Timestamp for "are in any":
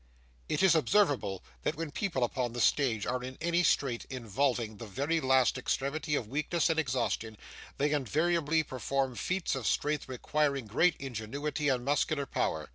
3.05-3.61